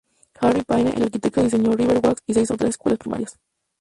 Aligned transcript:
Harry 0.39 0.63
Payne, 0.63 0.93
el 0.97 1.03
arquitecto, 1.03 1.43
diseñó 1.43 1.73
River 1.75 2.01
Oaks 2.03 2.23
y 2.25 2.33
seis 2.33 2.49
otras 2.49 2.71
escuelas 2.71 2.97
primarias. 2.97 3.37